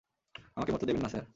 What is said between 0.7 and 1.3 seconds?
মরতে দেবেন না, স্যার।